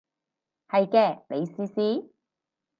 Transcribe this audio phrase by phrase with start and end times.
[0.67, 2.11] 係嘅，你試試